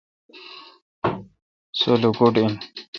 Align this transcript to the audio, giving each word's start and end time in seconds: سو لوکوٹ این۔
سو 1.79 1.91
لوکوٹ 2.01 2.33
این۔ 2.41 2.53